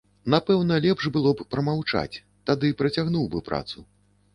Напэўна, 0.33 0.79
лепш 0.85 1.03
было 1.19 1.35
б 1.35 1.47
прамаўчаць, 1.57 2.21
тады 2.53 2.77
працягнуў 2.85 3.33
бы 3.35 3.49
працу. 3.53 3.91